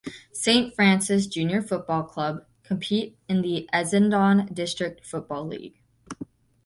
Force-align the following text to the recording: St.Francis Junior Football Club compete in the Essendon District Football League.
St.Francis 0.31 1.27
Junior 1.27 1.61
Football 1.61 2.01
Club 2.05 2.43
compete 2.63 3.19
in 3.29 3.43
the 3.43 3.69
Essendon 3.71 4.51
District 4.51 5.05
Football 5.05 5.45
League. 5.45 5.79